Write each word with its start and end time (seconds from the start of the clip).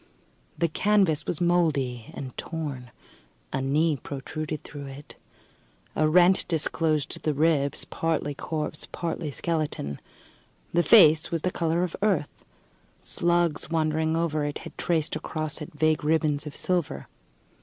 The 0.57 0.67
canvas 0.67 1.27
was 1.27 1.39
mouldy 1.39 2.09
and 2.15 2.35
torn. 2.35 2.89
A 3.53 3.61
knee 3.61 3.97
protruded 3.97 4.63
through 4.63 4.87
it. 4.87 5.13
A 5.95 6.07
rent 6.09 6.47
disclosed 6.47 7.21
the 7.21 7.35
ribs 7.35 7.85
partly 7.85 8.33
corpse, 8.33 8.87
partly 8.91 9.29
skeleton. 9.29 9.99
The 10.73 10.81
face 10.81 11.29
was 11.29 11.43
the 11.43 11.51
colour 11.51 11.83
of 11.83 11.95
earth; 12.01 12.43
slugs, 13.03 13.69
wandering 13.69 14.17
over 14.17 14.43
it, 14.43 14.57
had 14.65 14.75
traced 14.75 15.15
across 15.15 15.61
it 15.61 15.71
vague 15.75 16.03
ribbons 16.03 16.47
of 16.47 16.55
silver. 16.55 17.05